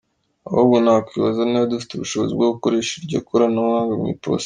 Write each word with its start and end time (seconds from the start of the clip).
Ahubwo 0.47 0.75
nakwibaza 0.83 1.41
niba 1.45 1.71
dufite 1.73 1.91
ubushobozi 1.93 2.31
bwo 2.35 2.47
gukoresha 2.53 2.91
iryo 2.99 3.19
koranabuhanga 3.27 3.95
mu 4.01 4.07
Iposita. 4.15 4.39